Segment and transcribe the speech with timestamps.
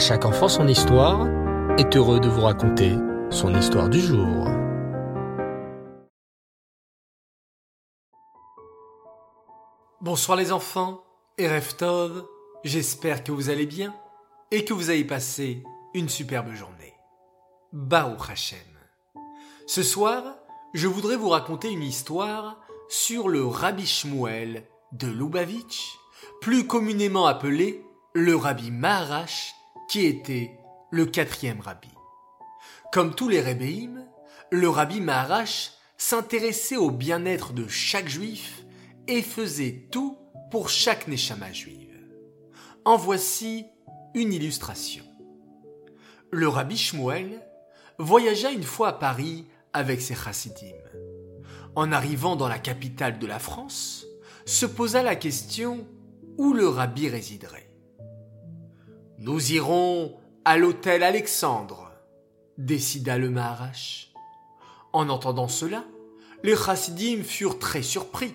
[0.00, 1.26] chaque enfant son histoire
[1.76, 2.94] est heureux de vous raconter
[3.28, 4.48] son histoire du jour.
[10.00, 11.04] Bonsoir les enfants
[11.36, 11.48] et
[12.64, 13.94] j'espère que vous allez bien
[14.50, 16.94] et que vous avez passé une superbe journée.
[17.74, 18.58] Baruch Hashem.
[19.66, 20.22] Ce soir,
[20.72, 22.58] je voudrais vous raconter une histoire
[22.88, 25.98] sur le Rabbi Shmuel de Lubavitch,
[26.40, 29.54] plus communément appelé le Rabbi Maharash
[29.90, 30.56] qui était
[30.92, 31.88] le quatrième rabbi.
[32.92, 34.06] Comme tous les rébéim,
[34.52, 38.64] le rabbi Maharash s'intéressait au bien-être de chaque juif
[39.08, 40.16] et faisait tout
[40.52, 41.92] pour chaque neshama juive.
[42.84, 43.66] En voici
[44.14, 45.04] une illustration.
[46.30, 47.44] Le rabbi Shmuel
[47.98, 50.76] voyagea une fois à Paris avec ses chassidim.
[51.74, 54.06] En arrivant dans la capitale de la France,
[54.46, 55.84] se posa la question
[56.38, 57.69] où le rabbi résiderait.
[59.22, 60.16] Nous irons
[60.46, 61.92] à l'hôtel Alexandre,
[62.56, 64.14] décida le Maharash.
[64.94, 65.84] En entendant cela,
[66.42, 68.32] les chassidim furent très surpris.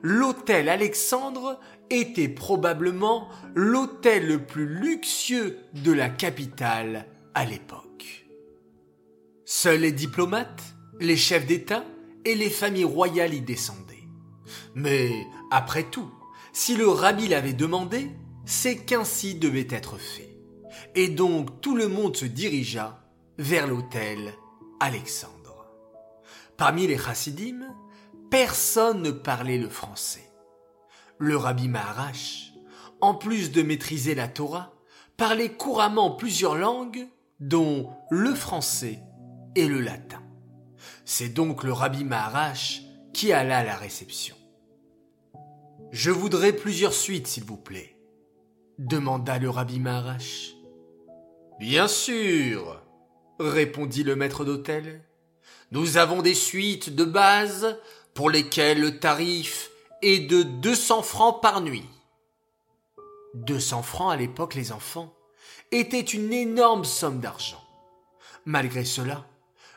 [0.00, 1.60] L'hôtel Alexandre
[1.90, 8.26] était probablement l'hôtel le plus luxueux de la capitale à l'époque.
[9.44, 11.84] Seuls les diplomates, les chefs d'État
[12.24, 14.08] et les familles royales y descendaient.
[14.74, 15.12] Mais,
[15.50, 16.10] après tout,
[16.54, 18.10] si le rabbi l'avait demandé,
[18.48, 20.34] c'est qu'ainsi devait être fait.
[20.94, 22.98] Et donc tout le monde se dirigea
[23.36, 24.32] vers l'hôtel
[24.80, 25.66] Alexandre.
[26.56, 27.60] Parmi les chassidim,
[28.30, 30.32] personne ne parlait le français.
[31.18, 32.54] Le rabbi Maharash,
[33.02, 34.72] en plus de maîtriser la Torah,
[35.18, 37.06] parlait couramment plusieurs langues,
[37.40, 39.00] dont le français
[39.56, 40.22] et le latin.
[41.04, 42.80] C'est donc le rabbi Maharash
[43.12, 44.36] qui alla à la réception.
[45.92, 47.97] Je voudrais plusieurs suites, s'il vous plaît,
[48.78, 50.54] demanda le rabbi Maharash.
[51.58, 52.80] Bien sûr,
[53.40, 55.02] répondit le maître d'hôtel.
[55.72, 57.78] Nous avons des suites de base
[58.14, 59.70] pour lesquelles le tarif
[60.02, 61.84] est de 200 francs par nuit.
[63.34, 65.12] 200 francs à l'époque, les enfants,
[65.72, 67.62] était une énorme somme d'argent.
[68.46, 69.26] Malgré cela,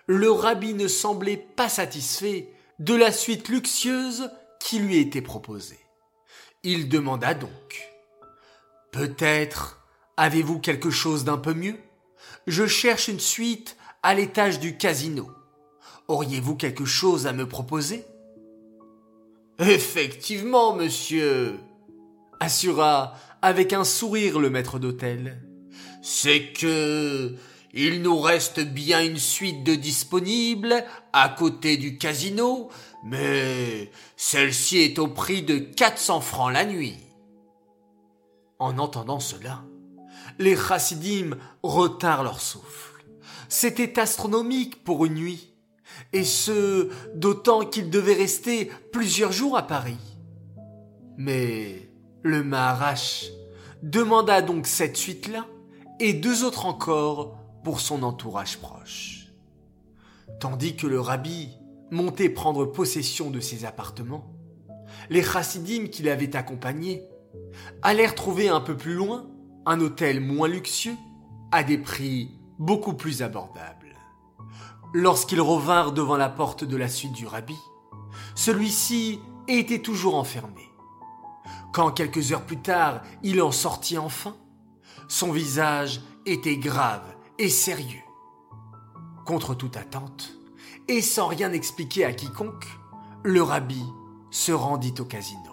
[0.05, 5.79] le rabbi ne semblait pas satisfait de la suite luxueuse qui lui était proposée.
[6.63, 7.90] Il demanda donc
[8.91, 9.79] Peut-être
[10.17, 11.77] avez-vous quelque chose d'un peu mieux?
[12.47, 15.31] Je cherche une suite à l'étage du casino.
[16.07, 18.05] Auriez-vous quelque chose à me proposer?
[19.59, 21.57] Effectivement, monsieur,
[22.39, 25.41] assura avec un sourire le maître d'hôtel.
[26.01, 27.35] C'est que
[27.73, 32.69] il nous reste bien une suite de disponibles à côté du casino,
[33.05, 36.97] mais celle-ci est au prix de 400 francs la nuit.
[38.61, 39.63] En entendant cela,
[40.37, 41.31] les chassidim
[41.63, 43.03] retinrent leur souffle.
[43.49, 45.55] C'était astronomique pour une nuit,
[46.13, 49.97] et ce, d'autant qu'ils devaient rester plusieurs jours à Paris.
[51.17, 51.89] Mais
[52.21, 53.31] le Maharash
[53.81, 55.47] demanda donc cette suite-là,
[55.99, 59.25] et deux autres encore pour son entourage proche.
[60.39, 61.49] Tandis que le rabbi
[61.89, 64.35] montait prendre possession de ses appartements,
[65.09, 67.07] les chassidim qui l'avaient accompagné
[67.81, 69.27] allèrent trouver un peu plus loin
[69.65, 70.95] un hôtel moins luxueux
[71.51, 73.95] à des prix beaucoup plus abordables.
[74.93, 77.57] Lorsqu'ils revinrent devant la porte de la suite du rabbi,
[78.35, 80.69] celui-ci était toujours enfermé.
[81.73, 84.35] Quand quelques heures plus tard il en sortit enfin,
[85.07, 87.03] son visage était grave
[87.39, 88.01] et sérieux.
[89.25, 90.33] Contre toute attente,
[90.87, 92.67] et sans rien expliquer à quiconque,
[93.23, 93.81] le rabbi
[94.29, 95.50] se rendit au casino.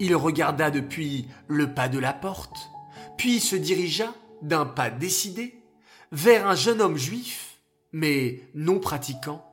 [0.00, 2.70] Il regarda depuis le pas de la porte,
[3.16, 5.62] puis se dirigea, d'un pas décidé,
[6.10, 7.58] vers un jeune homme juif,
[7.92, 9.44] mais non pratiquant,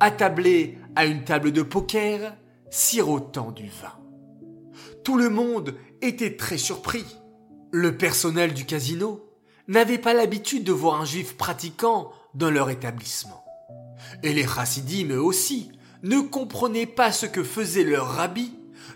[0.00, 2.36] attablé à une table de poker,
[2.70, 3.98] sirotant du vin.
[5.04, 7.04] Tout le monde était très surpris.
[7.70, 9.28] Le personnel du casino
[9.68, 13.44] n'avait pas l'habitude de voir un juif pratiquant dans leur établissement.
[14.22, 15.70] Et les chassidim eux aussi
[16.02, 18.52] ne comprenaient pas ce que faisait leur rabbi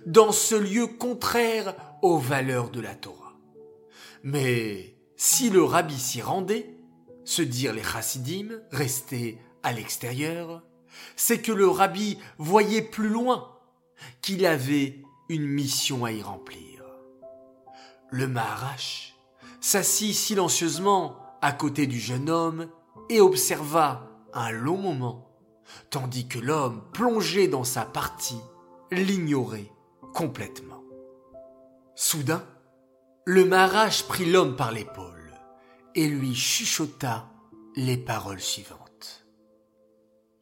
[0.07, 3.35] dans ce lieu contraire aux valeurs de la Torah.
[4.23, 6.77] Mais si le rabbi s'y rendait,
[7.25, 10.63] se dirent les chassidim restés à l'extérieur,
[11.17, 13.53] c'est que le rabbi voyait plus loin,
[14.23, 16.85] qu'il avait une mission à y remplir.
[18.11, 19.17] Le Maharash
[19.61, 22.69] s'assit silencieusement à côté du jeune homme
[23.09, 25.31] et observa un long moment,
[25.91, 28.41] tandis que l'homme plongé dans sa partie
[28.93, 29.73] l'ignorait
[30.17, 30.83] complètement.
[31.95, 32.43] Soudain,
[33.27, 35.31] le Maharash prit l'homme par l'épaule
[35.95, 37.29] et lui chuchota
[37.75, 39.27] les paroles suivantes.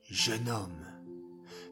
[0.09, 0.87] Jeune homme,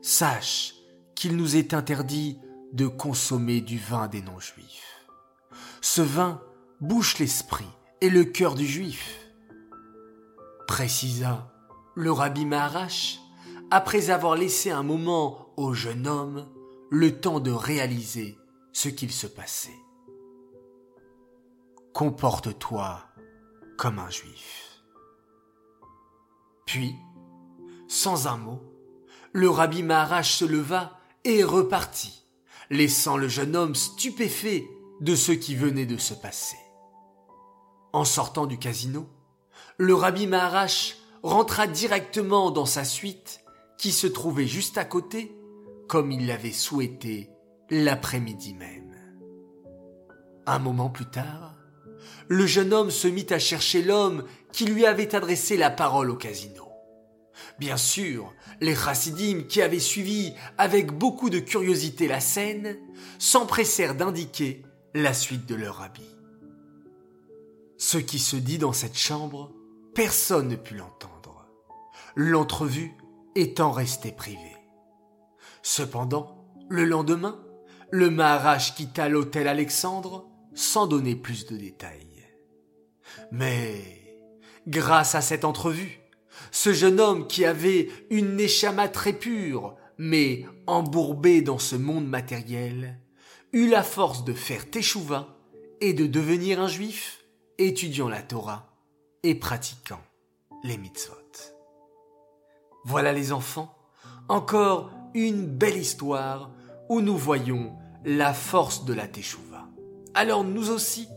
[0.03, 0.75] sache
[1.15, 2.41] qu'il nous est interdit
[2.73, 5.07] de consommer du vin des non-juifs.
[5.81, 6.43] Ce vin
[6.81, 7.71] bouche l'esprit
[8.01, 9.17] et le cœur du juif.
[10.67, 11.53] Précisa
[11.95, 13.21] le rabbi Maharash,
[13.71, 16.49] après avoir laissé un moment au jeune homme
[16.95, 18.37] le temps de réaliser
[18.75, 19.81] ce qu'il se passait.
[21.95, 23.03] Comporte-toi
[23.79, 24.83] comme un juif.
[26.67, 26.95] Puis,
[27.89, 28.61] sans un mot,
[29.33, 32.27] le rabbi Maharash se leva et repartit,
[32.69, 34.69] laissant le jeune homme stupéfait
[35.01, 36.59] de ce qui venait de se passer.
[37.95, 39.09] En sortant du casino,
[39.79, 43.41] le rabbi Maharash rentra directement dans sa suite
[43.79, 45.35] qui se trouvait juste à côté,
[45.93, 47.29] comme il l'avait souhaité
[47.69, 48.97] l'après-midi même.
[50.47, 51.59] Un moment plus tard,
[52.29, 56.17] le jeune homme se mit à chercher l'homme qui lui avait adressé la parole au
[56.17, 56.67] casino.
[57.59, 62.79] Bien sûr, les chassidim qui avaient suivi avec beaucoup de curiosité la scène
[63.19, 64.63] s'empressèrent d'indiquer
[64.95, 66.17] la suite de leur habit.
[67.77, 69.53] Ce qui se dit dans cette chambre,
[69.95, 71.47] personne ne put l'entendre,
[72.17, 72.93] l'entrevue
[73.35, 74.62] étant restée privée.
[75.63, 77.41] Cependant, le lendemain,
[77.91, 82.27] le Maharaj quitta l'hôtel Alexandre sans donner plus de détails.
[83.31, 84.19] Mais,
[84.67, 86.01] grâce à cette entrevue,
[86.51, 92.99] ce jeune homme qui avait une neshama très pure, mais embourbé dans ce monde matériel,
[93.53, 95.37] eut la force de faire teshuva
[95.81, 97.25] et de devenir un juif,
[97.59, 98.75] étudiant la Torah
[99.23, 100.01] et pratiquant
[100.65, 101.17] les mitzvot.
[102.85, 103.77] Voilà les enfants,
[104.29, 106.51] encore une belle histoire
[106.89, 109.69] où nous voyons la force de la teshuva.
[110.15, 111.09] Alors nous aussi,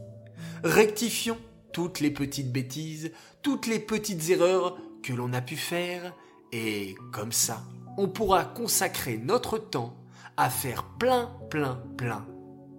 [0.64, 1.38] rectifions
[1.74, 3.12] toutes les petites bêtises,
[3.42, 6.14] toutes les petites erreurs que l'on a pu faire,
[6.52, 7.64] et comme ça,
[7.98, 9.96] on pourra consacrer notre temps
[10.38, 12.26] à faire plein, plein, plein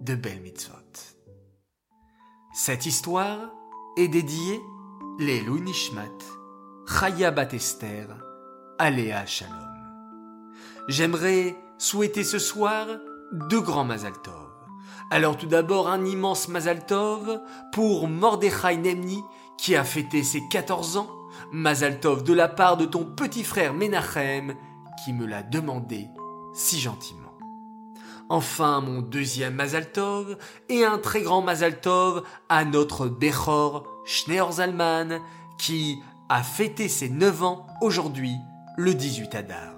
[0.01, 0.73] de belles mitzvot.
[2.53, 3.51] Cette histoire
[3.97, 4.59] est dédiée
[5.19, 6.17] les Nishmat,
[6.87, 8.07] Chaya Batester,
[8.79, 9.76] Aléa Shalom.
[10.87, 12.87] J'aimerais souhaiter ce soir
[13.49, 14.13] deux grands Mazal
[15.11, 16.85] Alors tout d'abord un immense Mazal
[17.73, 19.21] pour Mordechai Nemni
[19.57, 21.09] qui a fêté ses 14 ans
[21.51, 24.55] Mazaltov de la part de ton petit frère Menachem
[25.03, 26.07] qui me l'a demandé
[26.53, 27.33] si gentiment.
[28.29, 30.37] Enfin, mon deuxième Mazaltov
[30.69, 35.19] et un très grand Mazaltov à notre Bechor Schneor Zalman
[35.57, 35.99] qui
[36.29, 38.35] a fêté ses 9 ans aujourd'hui,
[38.77, 39.76] le 18 Adar.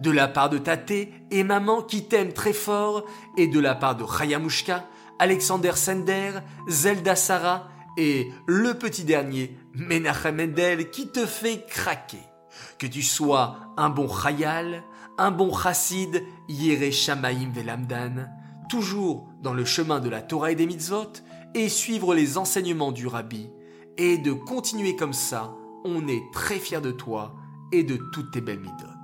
[0.00, 3.04] De la part de Tate et maman qui t'aiment très fort
[3.36, 4.84] et de la part de Chayamushka,
[5.18, 6.32] Alexander Sender,
[6.68, 12.22] Zelda Sarah et le petit dernier, Menachem Mendel, qui te fait craquer.
[12.78, 14.84] Que tu sois un bon Chayal,
[15.18, 18.28] un bon Chassid, Yere Shamaim Velamdan,
[18.68, 21.12] toujours dans le chemin de la Torah et des mitzvot,
[21.54, 23.50] et suivre les enseignements du Rabbi,
[23.96, 25.54] et de continuer comme ça,
[25.84, 27.34] on est très fiers de toi
[27.72, 28.97] et de toutes tes belles mitzvot.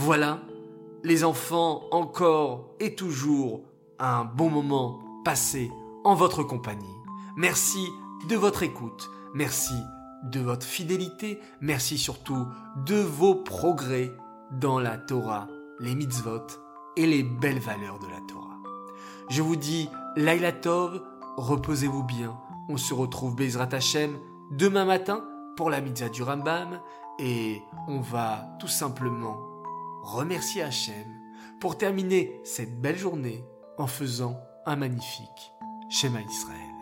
[0.00, 0.38] Voilà,
[1.02, 3.64] les enfants, encore et toujours
[3.98, 5.72] un bon moment passé
[6.04, 6.86] en votre compagnie.
[7.36, 7.84] Merci
[8.28, 9.74] de votre écoute, merci
[10.22, 12.46] de votre fidélité, merci surtout
[12.86, 14.12] de vos progrès
[14.52, 15.48] dans la Torah,
[15.80, 16.46] les mitzvot
[16.96, 18.60] et les belles valeurs de la Torah.
[19.28, 21.02] Je vous dis Laila Tov,
[21.36, 22.38] reposez-vous bien.
[22.68, 24.16] On se retrouve Bezrat Hashem
[24.52, 25.24] demain matin
[25.56, 26.78] pour la mitzvah du Rambam
[27.18, 29.47] et on va tout simplement
[30.02, 31.06] remercier Hashem
[31.60, 33.44] pour terminer cette belle journée
[33.78, 35.52] en faisant un magnifique
[35.90, 36.77] schéma Israël.